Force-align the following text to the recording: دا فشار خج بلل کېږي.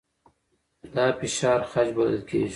دا 0.95 1.05
فشار 1.19 1.59
خج 1.71 1.87
بلل 1.97 2.21
کېږي. 2.29 2.49